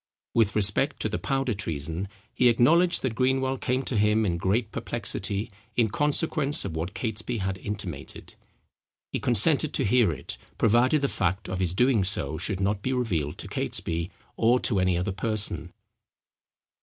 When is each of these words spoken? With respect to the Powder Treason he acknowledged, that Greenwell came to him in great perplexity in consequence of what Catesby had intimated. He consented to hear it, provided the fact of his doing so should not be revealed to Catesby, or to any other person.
With 0.33 0.55
respect 0.55 0.99
to 1.03 1.09
the 1.09 1.19
Powder 1.19 1.53
Treason 1.53 2.07
he 2.33 2.49
acknowledged, 2.49 3.03
that 3.03 3.13
Greenwell 3.13 3.59
came 3.59 3.83
to 3.83 3.95
him 3.95 4.25
in 4.25 4.37
great 4.37 4.71
perplexity 4.71 5.51
in 5.75 5.89
consequence 5.89 6.65
of 6.65 6.75
what 6.75 6.95
Catesby 6.95 7.37
had 7.37 7.59
intimated. 7.59 8.33
He 9.11 9.19
consented 9.19 9.75
to 9.75 9.85
hear 9.85 10.11
it, 10.11 10.39
provided 10.57 11.01
the 11.03 11.07
fact 11.07 11.47
of 11.47 11.59
his 11.59 11.75
doing 11.75 12.03
so 12.03 12.39
should 12.39 12.59
not 12.59 12.81
be 12.81 12.93
revealed 12.93 13.37
to 13.37 13.47
Catesby, 13.47 14.09
or 14.37 14.59
to 14.61 14.79
any 14.79 14.97
other 14.97 15.11
person. 15.11 15.71